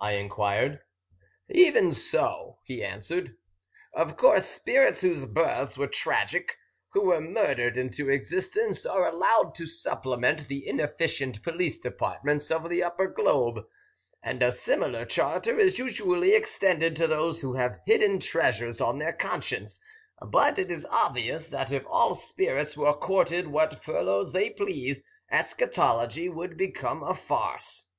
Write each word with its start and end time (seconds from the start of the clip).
I 0.00 0.14
enquired. 0.14 0.80
"Even 1.48 1.92
so," 1.92 2.58
he 2.64 2.82
answered. 2.82 3.36
"Of 3.94 4.16
course 4.16 4.44
spirits 4.46 5.02
whose 5.02 5.24
births 5.24 5.78
were 5.78 5.86
tragic, 5.86 6.56
who 6.94 7.02
were 7.02 7.20
murdered 7.20 7.76
into 7.76 8.08
existence, 8.10 8.84
are 8.84 9.06
allowed 9.06 9.54
to 9.54 9.66
supplement 9.68 10.48
the 10.48 10.66
inefficient 10.66 11.44
police 11.44 11.78
departments 11.78 12.50
of 12.50 12.68
the 12.68 12.82
upper 12.82 13.06
globe, 13.06 13.66
and 14.20 14.42
a 14.42 14.50
similar 14.50 15.04
charter 15.04 15.56
is 15.60 15.78
usually 15.78 16.34
extended 16.34 16.96
to 16.96 17.06
those 17.06 17.40
who 17.42 17.54
have 17.54 17.78
hidden 17.86 18.18
treasures 18.18 18.80
on 18.80 18.98
their 18.98 19.12
conscience; 19.12 19.78
but 20.20 20.58
it 20.58 20.72
is 20.72 20.86
obvious 20.90 21.46
that 21.46 21.70
if 21.70 21.86
all 21.86 22.16
spirits 22.16 22.76
were 22.76 22.88
accorded 22.88 23.46
what 23.46 23.80
furloughs 23.84 24.32
they 24.32 24.50
pleased, 24.50 25.02
eschatology 25.30 26.28
would 26.28 26.56
become 26.56 27.04
a 27.04 27.14
farce. 27.14 27.90